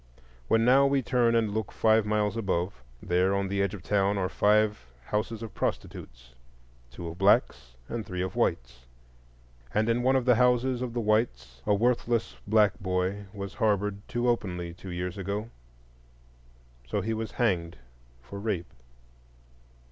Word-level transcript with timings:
When 0.47 0.65
now 0.65 0.87
we 0.87 1.03
turn 1.03 1.35
and 1.35 1.53
look 1.53 1.71
five 1.71 2.07
miles 2.07 2.35
above, 2.35 2.81
there 3.03 3.35
on 3.35 3.47
the 3.49 3.61
edge 3.61 3.75
of 3.75 3.83
town 3.83 4.17
are 4.17 4.29
five 4.29 4.83
houses 5.05 5.43
of 5.43 5.53
prostitutes,—two 5.53 7.07
of 7.07 7.19
blacks 7.19 7.75
and 7.87 8.03
three 8.03 8.23
of 8.23 8.35
whites; 8.35 8.87
and 9.75 9.87
in 9.87 10.01
one 10.01 10.15
of 10.15 10.25
the 10.25 10.33
houses 10.37 10.81
of 10.81 10.93
the 10.93 10.99
whites 11.01 11.61
a 11.67 11.75
worthless 11.75 12.35
black 12.47 12.79
boy 12.79 13.25
was 13.31 13.53
harbored 13.53 13.99
too 14.07 14.27
openly 14.27 14.73
two 14.73 14.89
years 14.89 15.19
ago; 15.19 15.51
so 16.87 17.01
he 17.01 17.13
was 17.13 17.33
hanged 17.33 17.77
for 18.23 18.39
rape. 18.39 18.73